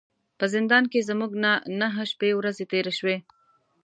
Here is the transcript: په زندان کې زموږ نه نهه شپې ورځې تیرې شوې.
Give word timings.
په 0.37 0.45
زندان 0.53 0.83
کې 0.91 1.05
زموږ 1.09 1.31
نه 1.43 1.51
نهه 1.79 2.03
شپې 2.11 2.29
ورځې 2.39 2.63
تیرې 2.71 2.93
شوې. 2.99 3.17